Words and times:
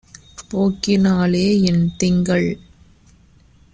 போக்கினா 0.51 1.13
லேஎன் 1.27 1.85
திங்கள்! 1.97 2.49